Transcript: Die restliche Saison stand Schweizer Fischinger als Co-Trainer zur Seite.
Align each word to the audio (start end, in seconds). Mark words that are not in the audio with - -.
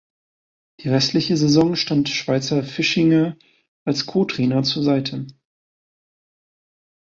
Die 0.79 0.89
restliche 0.89 1.37
Saison 1.37 1.75
stand 1.75 2.09
Schweizer 2.09 2.63
Fischinger 2.63 3.37
als 3.85 4.07
Co-Trainer 4.07 4.63
zur 4.63 4.81
Seite. 4.81 5.27